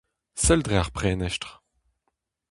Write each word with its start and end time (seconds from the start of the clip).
Sell 0.43 0.61
dre 0.65 0.77
ar 0.79 0.89
prenestr! 0.95 1.49